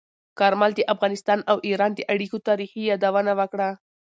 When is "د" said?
0.75-0.81, 1.95-2.01